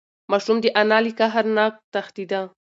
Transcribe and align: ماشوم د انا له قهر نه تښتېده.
ماشوم 0.31 0.57
د 0.63 0.65
انا 0.81 0.97
له 1.05 1.11
قهر 1.19 1.45
نه 1.55 1.65
تښتېده. 1.93 2.41